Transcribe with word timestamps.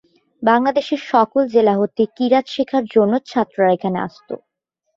বাংলাদেশের 0.43 1.01
সকল 1.09 1.41
জেলা 1.47 1.73
হতে 1.77 2.01
কিরাত 2.15 2.45
শেখার 2.47 2.83
জন্য 2.93 3.13
ছাত্ররা 3.29 3.69
এখানে 3.73 3.97
আসত। 4.07 4.29